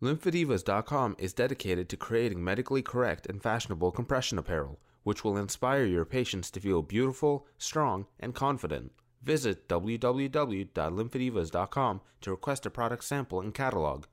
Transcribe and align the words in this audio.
Lymphedivas.com 0.00 1.16
is 1.18 1.32
dedicated 1.32 1.88
to 1.88 1.96
creating 1.96 2.44
medically 2.44 2.82
correct 2.82 3.26
and 3.26 3.42
fashionable 3.42 3.90
compression 3.90 4.38
apparel, 4.38 4.78
which 5.02 5.24
will 5.24 5.36
inspire 5.36 5.84
your 5.84 6.04
patients 6.04 6.52
to 6.52 6.60
feel 6.60 6.82
beautiful, 6.82 7.48
strong, 7.58 8.06
and 8.20 8.32
confident. 8.32 8.92
Visit 9.24 9.68
www.lymphedivas.com 9.68 12.00
to 12.20 12.30
request 12.30 12.64
a 12.64 12.70
product 12.70 13.02
sample 13.02 13.40
and 13.40 13.52
catalog. 13.52 14.04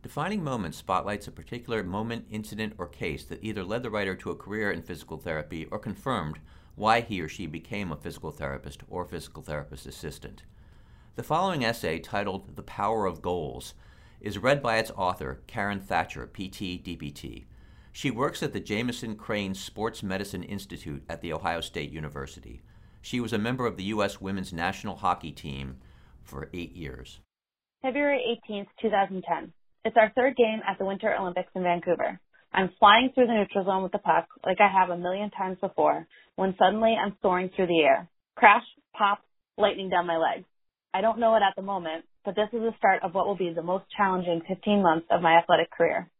Defining 0.00 0.44
Moments 0.44 0.78
spotlights 0.78 1.26
a 1.26 1.32
particular 1.32 1.82
moment, 1.82 2.26
incident, 2.30 2.74
or 2.78 2.86
case 2.86 3.24
that 3.24 3.42
either 3.42 3.64
led 3.64 3.82
the 3.82 3.90
writer 3.90 4.14
to 4.14 4.30
a 4.30 4.36
career 4.36 4.70
in 4.70 4.82
physical 4.82 5.18
therapy 5.18 5.66
or 5.72 5.80
confirmed 5.80 6.38
why 6.76 7.00
he 7.00 7.20
or 7.20 7.26
she 7.26 7.48
became 7.48 7.90
a 7.90 7.96
physical 7.96 8.30
therapist 8.30 8.84
or 8.88 9.04
physical 9.04 9.42
therapist 9.42 9.86
assistant. 9.86 10.44
The 11.16 11.24
following 11.24 11.64
essay, 11.64 11.98
titled 11.98 12.54
The 12.54 12.62
Power 12.62 13.06
of 13.06 13.20
Goals, 13.20 13.74
is 14.20 14.38
read 14.38 14.62
by 14.62 14.78
its 14.78 14.90
author, 14.96 15.40
Karen 15.46 15.80
Thatcher, 15.80 16.26
PT 16.26 16.82
DPT. 16.84 17.44
She 17.92 18.10
works 18.10 18.42
at 18.42 18.52
the 18.52 18.60
Jameson 18.60 19.16
Crane 19.16 19.54
Sports 19.54 20.02
Medicine 20.02 20.42
Institute 20.42 21.02
at 21.08 21.20
The 21.20 21.32
Ohio 21.32 21.60
State 21.60 21.90
University. 21.90 22.62
She 23.00 23.20
was 23.20 23.32
a 23.32 23.38
member 23.38 23.66
of 23.66 23.76
the 23.76 23.84
U.S. 23.84 24.20
women's 24.20 24.52
national 24.52 24.96
hockey 24.96 25.32
team 25.32 25.78
for 26.22 26.50
eight 26.52 26.72
years. 26.72 27.20
February 27.82 28.38
18th, 28.48 28.66
2010. 28.82 29.52
It's 29.84 29.96
our 29.96 30.12
third 30.14 30.36
game 30.36 30.60
at 30.68 30.78
the 30.78 30.84
Winter 30.84 31.14
Olympics 31.18 31.50
in 31.54 31.62
Vancouver. 31.62 32.20
I'm 32.52 32.70
flying 32.78 33.10
through 33.14 33.26
the 33.26 33.34
neutral 33.34 33.64
zone 33.64 33.82
with 33.82 33.92
the 33.92 33.98
puck 33.98 34.26
like 34.44 34.58
I 34.60 34.68
have 34.68 34.90
a 34.90 34.96
million 34.96 35.30
times 35.30 35.58
before 35.60 36.06
when 36.36 36.54
suddenly 36.58 36.94
I'm 36.94 37.16
soaring 37.22 37.50
through 37.54 37.68
the 37.68 37.80
air. 37.80 38.08
Crash, 38.36 38.64
pop, 38.96 39.20
lightning 39.56 39.90
down 39.90 40.06
my 40.06 40.16
legs. 40.16 40.46
I 40.98 41.00
don't 41.00 41.20
know 41.20 41.36
it 41.36 41.42
at 41.48 41.54
the 41.54 41.62
moment, 41.62 42.06
but 42.24 42.34
this 42.34 42.48
is 42.52 42.58
the 42.58 42.74
start 42.76 43.04
of 43.04 43.14
what 43.14 43.24
will 43.24 43.36
be 43.36 43.52
the 43.54 43.62
most 43.62 43.84
challenging 43.96 44.42
15 44.48 44.82
months 44.82 45.06
of 45.12 45.22
my 45.22 45.38
athletic 45.38 45.70
career. 45.70 46.10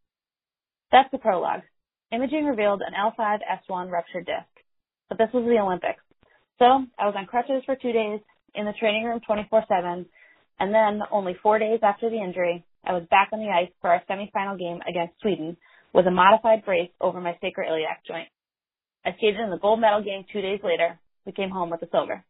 That's 0.93 1.11
the 1.11 1.19
prologue. 1.19 1.63
Imaging 2.13 2.45
revealed 2.45 2.81
an 2.87 2.95
L5-S1 2.95 3.91
ruptured 3.91 4.27
disc, 4.27 4.47
but 5.09 5.19
this 5.19 5.31
was 5.35 5.43
the 5.47 5.59
Olympics. 5.59 5.99
So 6.61 6.87
I 6.97 7.07
was 7.07 7.15
on 7.19 7.27
crutches 7.27 7.65
for 7.67 7.75
two 7.75 7.91
days, 7.91 8.21
in 8.55 8.67
the 8.67 8.73
training 8.79 9.03
room 9.03 9.21
24-7, 9.29 10.07
and 10.61 10.73
then 10.73 11.01
only 11.11 11.35
four 11.43 11.59
days 11.59 11.81
after 11.83 12.09
the 12.09 12.23
injury, 12.23 12.65
I 12.87 12.93
was 12.93 13.03
back 13.11 13.31
on 13.33 13.41
the 13.41 13.51
ice 13.51 13.73
for 13.81 13.91
our 13.91 14.03
semifinal 14.09 14.61
game 14.61 14.79
against 14.89 15.21
Sweden 15.21 15.57
with 15.93 16.07
a 16.07 16.13
modified 16.13 16.65
brace 16.65 16.91
over 17.01 17.21
my 17.21 17.37
sacroiliac 17.43 18.07
joint. 18.07 18.29
I 19.05 19.11
skated 19.17 19.41
in 19.41 19.51
the 19.51 19.59
gold 19.59 19.81
medal 19.81 20.05
game 20.05 20.25
two 20.33 20.41
days 20.41 20.61
later. 20.63 21.01
We 21.27 21.33
came 21.33 21.51
home 21.51 21.71
with 21.71 21.81
the 21.81 21.89
silver. 21.91 22.23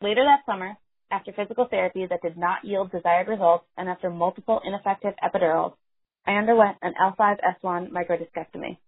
Later 0.00 0.24
that 0.24 0.50
summer, 0.50 0.78
after 1.10 1.32
physical 1.32 1.66
therapy 1.68 2.06
that 2.08 2.22
did 2.22 2.36
not 2.36 2.64
yield 2.64 2.90
desired 2.90 3.28
results 3.28 3.64
and 3.76 3.88
after 3.88 4.10
multiple 4.10 4.60
ineffective 4.64 5.14
epidurals, 5.22 5.74
I 6.26 6.32
underwent 6.32 6.76
an 6.82 6.94
L5-S1 7.00 7.90
microdiscectomy, 7.90 8.78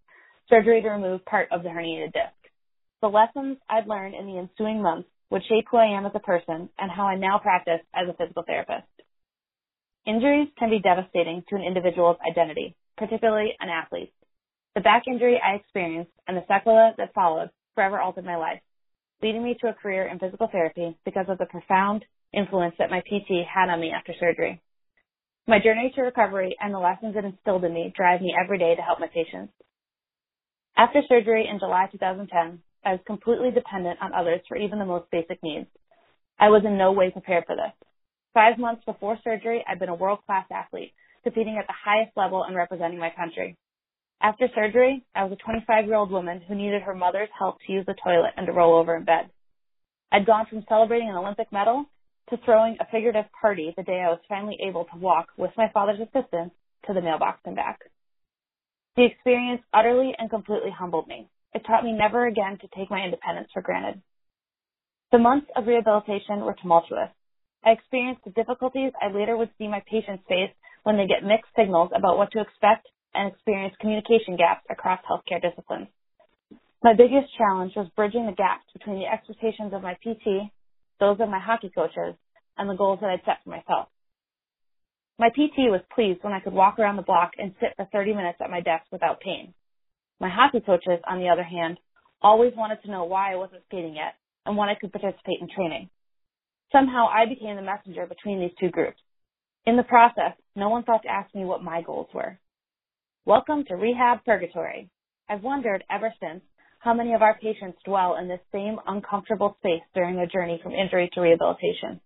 surgery 0.49 0.83
to 0.83 0.91
remove 0.91 1.25
part 1.25 1.49
of 1.51 1.63
the 1.63 1.71
herniated 1.71 2.13
disc. 2.13 2.35
The 3.01 3.09
lessons 3.09 3.59
I'd 3.69 3.89
learned 3.89 4.15
in 4.15 4.27
the 4.27 4.39
ensuing 4.39 4.83
months 4.83 5.09
would 5.31 5.43
shape 5.49 5.67
who 5.71 5.79
I 5.79 5.97
am 5.97 6.07
as 6.07 6.13
a 6.15 6.21
person 6.21 6.69
and 6.79 6.91
how 6.91 7.07
I 7.07 7.17
now 7.17 7.39
practice 7.39 7.81
as 7.95 8.09
a 8.09 8.15
physical 8.15 8.45
therapist. 8.47 8.87
Injuries 10.07 10.49
can 10.59 10.71
be 10.71 10.81
devastating 10.81 11.43
to 11.49 11.57
an 11.57 11.63
individual's 11.63 12.19
identity, 12.29 12.77
particularly 12.99 13.55
an 13.61 13.69
athlete's. 13.69 14.13
The 14.75 14.81
back 14.81 15.05
injury 15.07 15.41
I 15.43 15.57
experienced 15.57 16.13
and 16.27 16.37
the 16.37 16.43
sequela 16.43 16.97
that 16.97 17.15
followed 17.15 17.51
forever 17.75 18.01
altered 18.01 18.25
my 18.25 18.37
life 18.37 18.61
leading 19.23 19.43
me 19.43 19.57
to 19.61 19.69
a 19.69 19.75
career 19.75 20.07
in 20.09 20.19
physical 20.19 20.49
therapy 20.51 20.97
because 21.05 21.27
of 21.29 21.39
the 21.39 21.47
profound 21.47 22.05
influence 22.33 22.75
that 22.79 22.91
my 22.91 23.01
PT 23.01 23.47
had 23.47 23.69
on 23.69 23.81
me 23.81 23.93
after 23.93 24.13
surgery. 24.19 24.61
My 25.47 25.59
journey 25.59 25.93
to 25.95 26.03
recovery 26.03 26.57
and 26.61 26.73
the 26.73 26.79
lessons 26.79 27.17
it 27.17 27.25
instilled 27.25 27.65
in 27.65 27.75
me 27.75 27.93
drive 27.97 28.21
me 28.21 28.35
every 28.39 28.59
day 28.59 28.75
to 28.75 28.83
help 28.83 29.01
my 29.01 29.09
patients. 29.09 29.53
After 30.77 31.01
surgery 31.09 31.49
in 31.51 31.59
July 31.59 31.89
2010, 31.93 32.61
I 32.85 32.93
was 32.93 33.01
completely 33.07 33.51
dependent 33.51 33.99
on 34.01 34.15
others 34.15 34.41
for 34.49 34.57
even 34.57 34.79
the 34.79 34.87
most 34.87 35.11
basic 35.11 35.43
needs. 35.43 35.67
I 36.39 36.49
was 36.49 36.63
in 36.65 36.79
no 36.79 36.93
way 36.93 37.11
prepared 37.11 37.45
for 37.47 37.57
this. 37.57 37.73
Five 38.35 38.59
months 38.59 38.83
before 38.87 39.19
surgery, 39.23 39.65
I'd 39.69 39.79
been 39.79 39.91
a 39.91 39.95
world-class 39.95 40.47
athlete, 40.51 40.93
competing 41.23 41.59
at 41.59 41.67
the 41.67 41.75
highest 41.85 42.17
level 42.17 42.45
and 42.45 42.57
representing 42.57 42.99
my 42.99 43.11
country. 43.11 43.57
After 44.23 44.49
surgery, 44.55 45.05
I 45.15 45.25
was 45.25 45.33
a 45.33 45.45
25 45.45 45.87
year 45.87 45.97
old 45.97 46.11
woman 46.11 46.41
who 46.41 46.55
needed 46.55 46.83
her 46.83 46.95
mother's 46.95 47.29
help 47.39 47.59
to 47.67 47.73
use 47.73 47.85
the 47.87 47.95
toilet 48.03 48.33
and 48.37 48.47
to 48.47 48.53
roll 48.53 48.79
over 48.79 48.97
in 48.97 49.05
bed. 49.05 49.29
I'd 50.11 50.27
gone 50.27 50.47
from 50.49 50.65
celebrating 50.69 51.11
an 51.11 51.17
Olympic 51.17 51.53
medal 51.53 51.87
to 52.33 52.39
throwing 52.47 52.79
a 52.81 52.87
figurative 52.91 53.27
party 53.39 53.75
the 53.77 53.83
day 53.83 54.01
I 54.01 54.09
was 54.09 54.21
finally 54.27 54.57
able 54.67 54.87
to 54.87 54.99
walk 54.99 55.29
with 55.37 55.51
my 55.57 55.69
father's 55.75 56.01
assistance 56.01 56.53
to 56.87 56.95
the 56.95 57.03
mailbox 57.03 57.41
and 57.45 57.55
back. 57.55 57.81
The 58.97 59.05
experience 59.05 59.61
utterly 59.73 60.13
and 60.17 60.31
completely 60.31 60.71
humbled 60.71 61.09
me. 61.09 61.29
It 61.53 61.63
taught 61.67 61.85
me 61.85 61.93
never 61.93 62.27
again 62.27 62.59
to 62.61 62.69
take 62.75 62.91
my 62.91 63.05
independence 63.05 63.49
for 63.53 63.61
granted. 63.61 64.01
The 65.13 65.19
months 65.19 65.47
of 65.55 65.67
rehabilitation 65.67 66.41
were 66.41 66.57
tumultuous. 66.61 67.11
I 67.65 67.73
experienced 67.73 68.25
the 68.25 68.31
difficulties 68.31 68.93
I 69.01 69.13
later 69.13 69.37
would 69.37 69.51
see 69.59 69.69
my 69.69 69.83
patients 69.85 70.25
face 70.27 70.51
when 70.85 70.97
they 70.97 71.07
get 71.07 71.23
mixed 71.29 71.53
signals 71.55 71.91
about 71.95 72.17
what 72.17 72.33
to 72.33 72.41
expect 72.41 72.89
and 73.15 73.31
experience 73.31 73.75
communication 73.79 74.37
gaps 74.37 74.65
across 74.71 75.01
healthcare 75.05 75.41
disciplines. 75.41 75.89
My 76.83 76.95
biggest 76.95 77.29
challenge 77.37 77.75
was 77.77 77.93
bridging 77.95 78.25
the 78.25 78.33
gaps 78.33 78.65
between 78.73 78.99
the 78.99 79.07
expectations 79.07 79.75
of 79.75 79.83
my 79.83 79.95
PT, 80.01 80.49
those 80.99 81.21
of 81.21 81.29
my 81.29 81.39
hockey 81.39 81.71
coaches, 81.75 82.17
and 82.59 82.69
the 82.69 82.75
goals 82.75 82.99
that 83.01 83.11
I'd 83.11 83.25
set 83.25 83.39
for 83.45 83.51
myself. 83.51 83.89
My 85.19 85.29
PT 85.29 85.71
was 85.71 85.83
pleased 85.95 86.23
when 86.23 86.33
I 86.33 86.41
could 86.41 86.53
walk 86.53 86.79
around 86.79 86.97
the 86.97 87.03
block 87.03 87.33
and 87.39 87.55
sit 87.61 87.75
for 87.77 87.87
30 87.93 88.15
minutes 88.15 88.39
at 88.43 88.51
my 88.51 88.61
desk 88.61 88.85
without 88.91 89.21
pain. 89.21 89.55
My 90.21 90.29
hockey 90.29 90.61
coaches, 90.61 91.01
on 91.09 91.19
the 91.21 91.29
other 91.29 91.43
hand, 91.43 91.79
always 92.21 92.53
wanted 92.57 92.83
to 92.83 92.91
know 92.91 93.05
why 93.05 93.33
I 93.33 93.37
wasn't 93.37 93.63
skating 93.67 93.95
yet 93.95 94.15
and 94.47 94.57
when 94.57 94.69
I 94.69 94.75
could 94.75 94.93
participate 94.93 95.41
in 95.41 95.49
training. 95.55 95.91
Somehow 96.73 97.07
I 97.07 97.27
became 97.29 97.57
the 97.57 97.63
messenger 97.63 98.07
between 98.07 98.41
these 98.41 98.57
two 98.59 98.71
groups. 98.71 99.01
In 99.67 99.77
the 99.77 99.83
process, 99.83 100.33
no 100.57 100.69
one 100.69 100.85
thought 100.85 101.03
to 101.03 101.11
ask 101.11 101.33
me 101.35 101.45
what 101.45 101.63
my 101.63 101.83
goals 101.83 102.09
were. 102.15 102.39
Welcome 103.27 103.65
to 103.69 103.77
rehab 103.77 104.25
purgatory. 104.25 104.91
I've 105.29 105.43
wondered 105.43 105.85
ever 105.91 106.13
since 106.21 106.43
how 106.81 106.95
many 106.95 107.15
of 107.15 107.23
our 107.23 107.39
patients 107.39 107.79
dwell 107.85 108.17
in 108.17 108.27
this 108.27 108.41
same 108.51 108.79
uncomfortable 108.87 109.57
space 109.61 109.83
during 109.95 110.17
their 110.17 110.27
journey 110.27 110.59
from 110.63 110.73
injury 110.73 111.11
to 111.13 111.21
rehabilitation. 111.21 112.01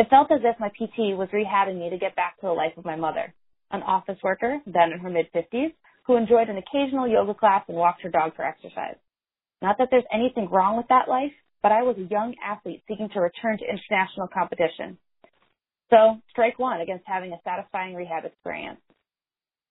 It 0.00 0.08
felt 0.08 0.32
as 0.32 0.40
if 0.42 0.58
my 0.58 0.70
PT 0.70 1.12
was 1.12 1.28
rehabbing 1.28 1.78
me 1.78 1.90
to 1.90 1.98
get 1.98 2.16
back 2.16 2.40
to 2.40 2.46
the 2.46 2.54
life 2.54 2.72
of 2.78 2.86
my 2.86 2.96
mother, 2.96 3.34
an 3.70 3.82
office 3.82 4.16
worker, 4.22 4.56
then 4.64 4.92
in 4.92 4.98
her 5.00 5.10
mid 5.10 5.30
50s, 5.30 5.74
who 6.06 6.16
enjoyed 6.16 6.48
an 6.48 6.56
occasional 6.56 7.06
yoga 7.06 7.34
class 7.34 7.64
and 7.68 7.76
walked 7.76 8.00
her 8.00 8.08
dog 8.08 8.34
for 8.34 8.42
exercise. 8.42 8.96
Not 9.60 9.76
that 9.76 9.88
there's 9.90 10.08
anything 10.10 10.48
wrong 10.48 10.78
with 10.78 10.88
that 10.88 11.06
life, 11.06 11.34
but 11.62 11.70
I 11.70 11.82
was 11.82 11.98
a 11.98 12.08
young 12.10 12.34
athlete 12.42 12.82
seeking 12.88 13.10
to 13.12 13.20
return 13.20 13.58
to 13.58 13.68
international 13.68 14.28
competition. 14.32 14.96
So, 15.90 16.22
strike 16.30 16.58
one 16.58 16.80
against 16.80 17.04
having 17.06 17.34
a 17.34 17.42
satisfying 17.44 17.94
rehab 17.94 18.24
experience. 18.24 18.80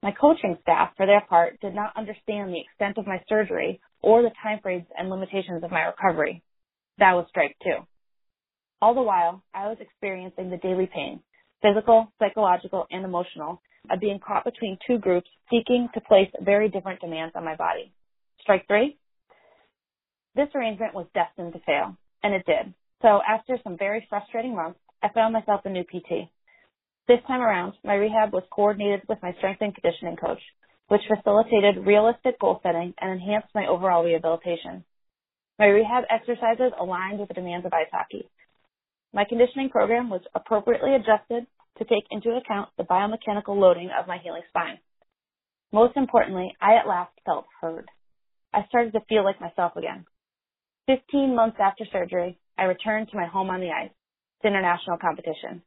My 0.03 0.11
coaching 0.11 0.59
staff, 0.61 0.91
for 0.95 1.07
their 1.07 1.21
part, 1.21 1.59
did 1.59 1.73
not 1.73 1.97
understand 1.97 2.53
the 2.53 2.61
extent 2.61 2.99
of 2.99 3.07
my 3.07 3.19
surgery 3.27 3.81
or 4.03 4.21
the 4.21 4.29
time 4.43 4.59
frames 4.61 4.85
and 4.95 5.09
limitations 5.09 5.63
of 5.63 5.71
my 5.71 5.85
recovery. 5.89 6.43
That 6.99 7.13
was 7.13 7.25
strike 7.29 7.55
two. 7.63 7.81
All 8.81 8.93
the 8.93 9.01
while, 9.01 9.43
I 9.53 9.67
was 9.67 9.77
experiencing 9.81 10.49
the 10.49 10.57
daily 10.57 10.89
pain, 10.93 11.21
physical, 11.61 12.11
psychological, 12.17 12.85
and 12.91 13.03
emotional, 13.03 13.61
of 13.89 13.99
being 13.99 14.19
caught 14.19 14.45
between 14.45 14.77
two 14.87 14.97
groups 14.97 15.29
seeking 15.49 15.89
to 15.93 16.01
place 16.01 16.29
very 16.41 16.69
different 16.69 17.01
demands 17.01 17.33
on 17.35 17.43
my 17.43 17.55
body. 17.55 17.91
Strike 18.41 18.67
three? 18.67 18.97
This 20.35 20.47
arrangement 20.55 20.93
was 20.93 21.07
destined 21.13 21.53
to 21.53 21.59
fail, 21.65 21.97
and 22.23 22.33
it 22.33 22.45
did. 22.45 22.73
So 23.01 23.19
after 23.27 23.57
some 23.63 23.77
very 23.77 24.05
frustrating 24.09 24.55
months, 24.55 24.79
I 25.03 25.09
found 25.09 25.33
myself 25.33 25.61
a 25.65 25.69
new 25.69 25.83
PT. 25.83 26.29
This 27.07 27.19
time 27.27 27.41
around, 27.41 27.73
my 27.83 27.95
rehab 27.95 28.31
was 28.31 28.43
coordinated 28.51 29.01
with 29.09 29.17
my 29.21 29.33
strength 29.39 29.61
and 29.61 29.73
conditioning 29.73 30.15
coach, 30.15 30.41
which 30.87 31.01
facilitated 31.07 31.85
realistic 31.85 32.39
goal 32.39 32.59
setting 32.63 32.93
and 33.01 33.11
enhanced 33.11 33.49
my 33.55 33.65
overall 33.67 34.03
rehabilitation. 34.03 34.83
My 35.57 35.65
rehab 35.65 36.03
exercises 36.09 36.71
aligned 36.79 37.19
with 37.19 37.27
the 37.27 37.33
demands 37.33 37.65
of 37.65 37.73
ice 37.73 37.91
hockey. 37.91 38.29
My 39.13 39.25
conditioning 39.27 39.69
program 39.69 40.09
was 40.09 40.21
appropriately 40.35 40.93
adjusted 40.95 41.47
to 41.77 41.85
take 41.85 42.05
into 42.11 42.37
account 42.37 42.69
the 42.77 42.83
biomechanical 42.83 43.57
loading 43.57 43.89
of 43.97 44.07
my 44.07 44.17
healing 44.21 44.43
spine. 44.49 44.77
Most 45.71 45.97
importantly, 45.97 46.55
I 46.61 46.75
at 46.75 46.87
last 46.87 47.11
felt 47.25 47.45
heard. 47.61 47.89
I 48.53 48.65
started 48.67 48.93
to 48.93 49.01
feel 49.07 49.23
like 49.23 49.41
myself 49.41 49.75
again. 49.75 50.05
15 50.87 51.35
months 51.35 51.57
after 51.59 51.85
surgery, 51.91 52.39
I 52.57 52.63
returned 52.63 53.09
to 53.09 53.17
my 53.17 53.27
home 53.27 53.49
on 53.49 53.61
the 53.61 53.69
ice, 53.69 53.91
to 54.41 54.47
international 54.47 54.97
competition. 54.97 55.61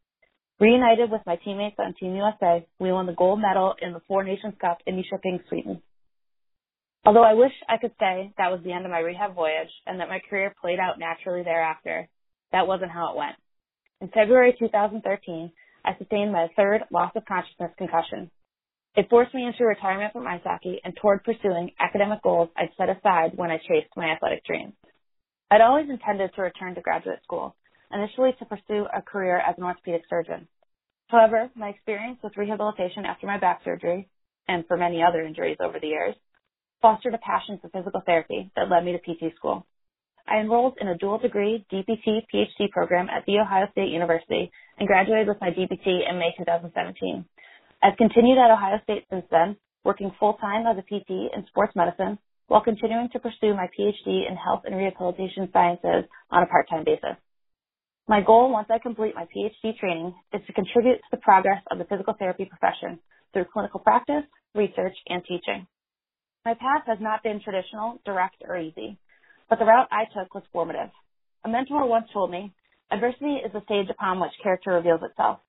Reunited 0.61 1.11
with 1.11 1.23
my 1.27 1.37
teammates 1.37 1.77
on 1.79 1.95
Team 1.95 2.15
USA, 2.15 2.67
we 2.79 2.93
won 2.93 3.07
the 3.07 3.15
gold 3.15 3.41
medal 3.41 3.75
in 3.81 3.93
the 3.93 4.03
Four 4.07 4.25
Nations 4.25 4.55
Cup 4.61 4.79
in 4.87 4.97
Nyköping, 4.97 5.41
Sweden. 5.49 5.83
Although 7.05 7.25
I 7.25 7.35
wish 7.35 7.53
I 7.69 7.79
could 7.79 7.93
say 7.99 8.33
that 8.39 8.51
was 8.51 8.61
the 8.63 8.73
end 8.73 8.85
of 8.85 8.91
my 8.91 9.01
rehab 9.01 9.35
voyage 9.35 9.71
and 9.87 9.99
that 9.99 10.09
my 10.09 10.21
career 10.29 10.55
played 10.61 10.79
out 10.79 10.99
naturally 11.01 11.43
thereafter, 11.43 12.09
that 12.53 12.67
wasn't 12.67 12.91
how 12.91 13.13
it 13.13 13.17
went. 13.17 13.37
In 14.01 14.09
February 14.09 14.55
2013, 14.59 15.53
I 15.85 15.97
sustained 15.99 16.33
my 16.33 16.49
third 16.57 16.83
loss 16.91 17.13
of 17.17 17.25
consciousness 17.25 17.73
concussion. 17.77 18.31
It 18.95 19.09
forced 19.09 19.35
me 19.35 19.47
into 19.47 19.65
retirement 19.65 20.13
from 20.13 20.27
hockey 20.27 20.81
and 20.85 20.95
toward 20.97 21.25
pursuing 21.25 21.71
academic 21.81 22.23
goals 22.23 22.51
I'd 22.57 22.71
set 22.77 22.91
aside 22.91 23.33
when 23.37 23.51
I 23.51 23.57
chased 23.59 23.97
my 23.97 24.11
athletic 24.11 24.45
dreams. 24.45 24.75
I'd 25.51 25.61
always 25.61 25.89
intended 25.89 26.31
to 26.35 26.43
return 26.43 26.75
to 26.75 26.81
graduate 26.81 27.23
school, 27.25 27.57
initially 27.93 28.33
to 28.39 28.45
pursue 28.45 28.87
a 28.95 29.03
career 29.03 29.39
as 29.39 29.57
an 29.57 29.65
orthopedic 29.65 30.03
surgeon. 30.09 30.47
However, 31.09 31.51
my 31.55 31.69
experience 31.69 32.19
with 32.23 32.37
rehabilitation 32.37 33.05
after 33.05 33.27
my 33.27 33.39
back 33.39 33.61
surgery, 33.65 34.09
and 34.49 34.67
for 34.67 34.77
many 34.77 35.03
other 35.03 35.23
injuries 35.23 35.59
over 35.61 35.79
the 35.79 35.89
years, 35.89 36.15
fostered 36.81 37.15
a 37.15 37.19
passion 37.19 37.59
for 37.61 37.69
physical 37.69 38.03
therapy 38.05 38.51
that 38.57 38.69
led 38.69 38.85
me 38.85 38.93
to 38.93 38.99
PT 38.99 39.35
school. 39.37 39.67
I 40.27 40.39
enrolled 40.39 40.79
in 40.81 40.89
a 40.89 40.97
dual 40.97 41.19
degree 41.19 41.65
DPT 41.73 42.23
PhD 42.33 42.71
program 42.71 43.09
at 43.09 43.25
The 43.27 43.39
Ohio 43.39 43.67
State 43.73 43.91
University 43.91 44.51
and 44.79 44.87
graduated 44.87 45.29
with 45.29 45.41
my 45.41 45.51
DPT 45.51 46.09
in 46.09 46.19
May 46.19 46.33
2017. 46.39 47.25
I've 47.83 47.97
continued 47.97 48.39
at 48.39 48.51
Ohio 48.51 48.79
State 48.85 49.05
since 49.11 49.25
then, 49.31 49.57
working 49.85 50.13
full 50.21 50.35
time 50.35 50.67
as 50.67 50.79
a 50.79 50.83
PT 50.83 51.35
in 51.35 51.45
sports 51.49 51.75
medicine 51.75 52.19
while 52.47 52.63
continuing 52.63 53.09
to 53.13 53.19
pursue 53.19 53.55
my 53.55 53.67
PhD 53.77 54.29
in 54.29 54.37
health 54.37 54.63
and 54.65 54.77
rehabilitation 54.77 55.49
sciences 55.53 56.05
on 56.31 56.43
a 56.43 56.47
part 56.47 56.69
time 56.69 56.85
basis. 56.85 57.17
My 58.09 58.21
goal 58.21 58.53
once 58.53 58.69
I 58.71 58.79
complete 58.79 59.15
my 59.15 59.27
PhD 59.27 59.77
training 59.79 60.15
is 60.33 60.43
to 60.47 60.53
contribute 60.53 60.99
to 60.99 61.11
the 61.13 61.17
progress 61.19 61.63
of 61.71 61.79
the 61.79 61.85
physical 61.85 62.15
therapy 62.19 62.45
profession 62.45 62.99
through 63.33 63.47
clinical 63.53 63.81
practice, 63.81 64.25
research, 64.55 64.95
and 65.09 65.23
teaching. 65.25 65.67
My 66.45 66.55
path 66.55 66.83
has 66.87 66.99
not 67.01 67.23
been 67.23 67.41
traditional, 67.41 68.01
direct, 68.05 68.43
or 68.47 68.59
easy, 68.59 68.99
but 69.49 69.59
the 69.59 69.65
route 69.65 69.89
I 69.91 70.05
took 70.13 70.35
was 70.35 70.45
formative. 70.53 70.91
A 71.45 71.49
mentor 71.49 71.87
once 71.87 72.07
told 72.13 72.31
me, 72.31 72.53
adversity 72.91 73.41
is 73.45 73.53
the 73.53 73.65
stage 73.65 73.89
upon 73.91 74.21
which 74.21 74.33
character 74.43 74.73
reveals 74.73 75.03
itself. 75.03 75.41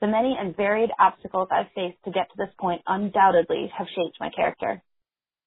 The 0.00 0.06
many 0.06 0.36
and 0.38 0.56
varied 0.56 0.90
obstacles 0.98 1.48
I've 1.50 1.72
faced 1.74 2.02
to 2.04 2.10
get 2.10 2.28
to 2.30 2.36
this 2.36 2.54
point 2.60 2.82
undoubtedly 2.86 3.72
have 3.76 3.86
shaped 3.88 4.20
my 4.20 4.30
character. 4.30 4.82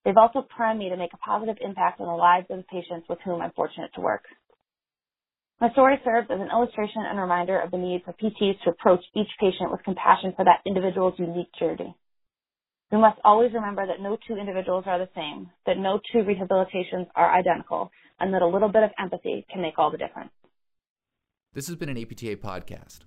They've 0.04 0.18
also 0.18 0.42
primed 0.42 0.80
me 0.80 0.90
to 0.90 0.98
make 0.98 1.14
a 1.14 1.18
positive 1.18 1.58
impact 1.62 2.00
on 2.00 2.08
the 2.08 2.14
lives 2.14 2.48
of 2.50 2.58
the 2.58 2.64
patients 2.64 3.08
with 3.10 3.20
whom 3.26 3.42
I'm 3.42 3.52
fortunate 3.52 3.92
to 3.96 4.02
work. 4.02 4.24
My 5.60 5.72
story 5.72 6.00
serves 6.06 6.30
as 6.30 6.40
an 6.40 6.50
illustration 6.52 7.04
and 7.08 7.20
reminder 7.20 7.60
of 7.60 7.72
the 7.72 7.78
need 7.78 8.04
for 8.06 8.14
PTs 8.14 8.62
to 8.64 8.70
approach 8.70 9.04
each 9.16 9.30
patient 9.40 9.72
with 9.72 9.84
compassion 9.84 10.34
for 10.36 10.46
that 10.46 10.62
individual's 10.66 11.18
unique 11.18 11.52
journey. 11.60 11.96
We 12.92 12.98
must 12.98 13.20
always 13.24 13.54
remember 13.54 13.86
that 13.86 14.02
no 14.02 14.18
two 14.28 14.38
individuals 14.38 14.86
are 14.88 14.98
the 14.98 15.10
same, 15.14 15.52
that 15.66 15.78
no 15.78 16.00
two 16.12 16.20
rehabilitations 16.20 17.08
are 17.16 17.38
identical, 17.38 17.92
and 18.20 18.34
that 18.34 18.42
a 18.42 18.48
little 18.48 18.70
bit 18.70 18.84
of 18.84 18.92
empathy 18.98 19.46
can 19.52 19.62
make 19.62 19.78
all 19.78 19.92
the 19.92 19.98
difference. 19.98 20.32
This 21.54 21.68
has 21.68 21.76
been 21.76 21.90
an 21.90 21.98
APTA 21.98 22.38
podcast. 22.38 23.02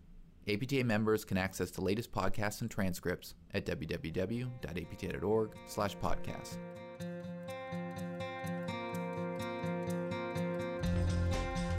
APTA 0.49 0.85
members 0.85 1.25
can 1.25 1.39
access 1.39 1.71
the 1.71 1.83
latest 1.83 2.13
podcasts 2.13 2.61
and 2.61 2.71
transcripts 2.71 3.35
at 3.55 3.65
www.apta.org/podcast. 3.65 6.59